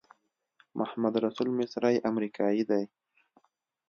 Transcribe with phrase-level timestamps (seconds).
[0.79, 2.83] محمدرسول مصری امریکایی دی.